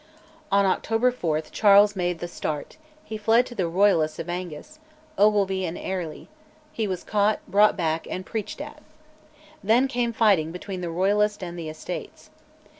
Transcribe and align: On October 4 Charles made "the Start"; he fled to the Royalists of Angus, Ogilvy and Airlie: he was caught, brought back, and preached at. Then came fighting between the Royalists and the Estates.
On 0.51 0.65
October 0.65 1.11
4 1.11 1.41
Charles 1.41 1.95
made 1.95 2.17
"the 2.17 2.27
Start"; 2.27 2.77
he 3.03 3.19
fled 3.19 3.45
to 3.45 3.53
the 3.53 3.67
Royalists 3.67 4.17
of 4.17 4.29
Angus, 4.29 4.79
Ogilvy 5.15 5.63
and 5.63 5.77
Airlie: 5.77 6.27
he 6.73 6.87
was 6.87 7.03
caught, 7.03 7.37
brought 7.47 7.77
back, 7.77 8.07
and 8.09 8.25
preached 8.25 8.61
at. 8.61 8.81
Then 9.63 9.87
came 9.87 10.11
fighting 10.11 10.51
between 10.51 10.81
the 10.81 10.89
Royalists 10.89 11.43
and 11.43 11.55
the 11.55 11.69
Estates. 11.69 12.31